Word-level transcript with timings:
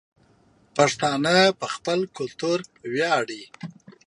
پښتانه 0.75 1.35
په 1.59 1.67
خپل 1.75 1.99
کلتور 2.17 2.57
وياړي 2.93 3.43